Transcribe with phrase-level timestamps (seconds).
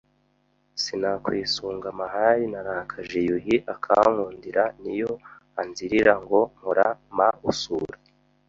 [0.81, 5.11] Sinakwisunga amahari Narakeje Yuhi akankundira Ni yo
[5.59, 6.85] anzirira Ngo mpora
[7.17, 7.95] ma urusa